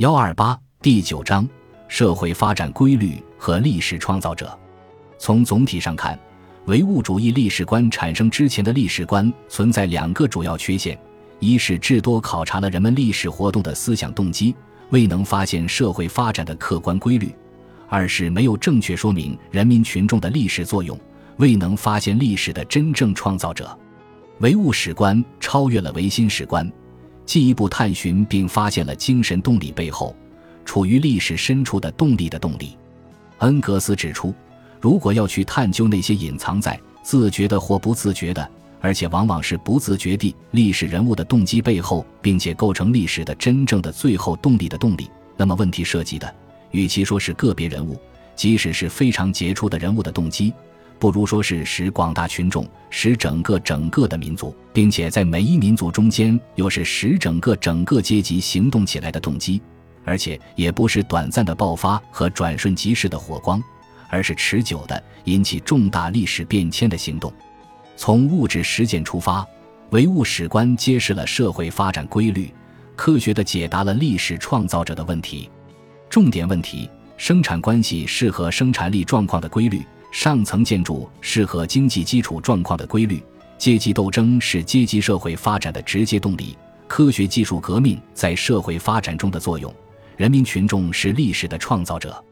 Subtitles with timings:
[0.00, 1.46] 幺二八第九章
[1.86, 4.58] 社会发展规律和历史创造者。
[5.18, 6.18] 从总体上看，
[6.64, 10.98] 唯物主义历史观产生之前的历史观存在两个主要缺陷：
[11.38, 14.56] 一是至多考察了人们历史活动的思想动机，
[14.88, 17.28] 未能发现社会发展的客观规律；
[17.86, 20.98] 二是没有正确说明人民群众的历史作用，
[21.36, 23.78] 未能发现历史的真正创造者。
[24.38, 26.66] 唯物史观超越了唯心史观。
[27.30, 30.16] 进一步探寻并发现了精神动力背后
[30.64, 32.76] 处于历史深处的动力的动力。
[33.38, 34.34] 恩格斯指出，
[34.80, 46.34] 如果要去探究那些隐藏在自觉的或不自觉的，而且往往是不自觉地历史人物的动机背后，并且构成历史的真正的最后动力的动力，那么问题涉及的，
[46.72, 47.96] 与其说是个别人物，
[48.34, 50.52] 即使是非常杰出的人物的动机。
[51.00, 59.62] 不如说是使广大群众，使整个整个的民族，并且在每一民族中间，又是使整个整个阶级行动起来的动机，
[60.04, 63.62] 而且也不是短暂的爆发和转瞬即逝的火光，
[64.10, 67.32] 而是持久的引起重大历史变迁的行动。
[67.96, 69.42] 从物质实践出发，
[69.92, 72.52] 唯物史观揭示了社会发展规律，
[72.94, 75.50] 科学的解答了历史创造者的问题。
[76.10, 79.82] 重点问题：生产关系适合生产力状况的规律。
[80.10, 83.22] 上层建筑适合经济基础状况的规律，
[83.56, 86.56] 阶级斗争是阶级社会发展的直接动力，
[86.88, 89.72] 科学技术革命在社会发展中的作用，
[90.16, 92.22] 人民群众是历史的创造者。